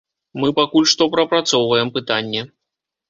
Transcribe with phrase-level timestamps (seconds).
[0.43, 2.41] Мы пакуль што прапрацоўваем пытанне.